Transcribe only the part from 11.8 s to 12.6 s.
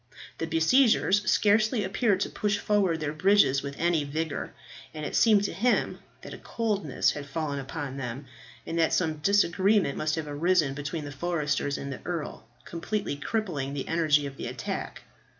the earl,